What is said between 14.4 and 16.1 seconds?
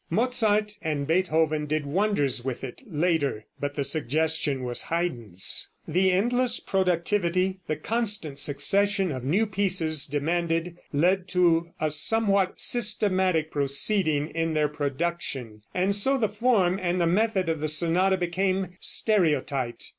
their production, and